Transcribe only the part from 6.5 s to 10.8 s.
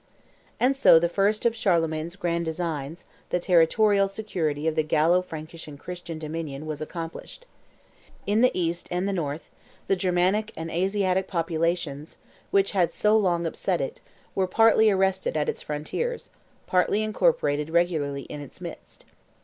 was accomplished. In the east and the north, the Germanic and